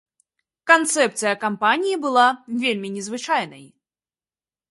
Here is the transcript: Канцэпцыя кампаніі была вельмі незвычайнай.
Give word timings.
Канцэпцыя 0.69 1.33
кампаніі 1.43 1.99
была 2.07 2.25
вельмі 2.65 2.89
незвычайнай. 2.97 3.65